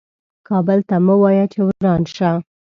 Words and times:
کابل 0.47 0.79
ته 0.89 0.95
مه 1.05 1.15
وایه 1.21 1.45
چې 1.53 1.59
وران 1.67 2.01
شه. 2.15 2.31